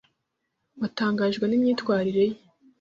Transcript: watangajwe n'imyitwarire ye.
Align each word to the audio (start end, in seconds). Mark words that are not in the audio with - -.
watangajwe 0.81 1.45
n'imyitwarire 1.47 2.23
ye. 2.31 2.37